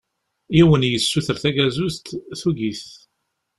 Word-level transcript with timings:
Yiwen 0.57 0.87
yessuter 0.91 1.37
tagazuzt, 1.43 2.07
tugi-t. 2.39 2.85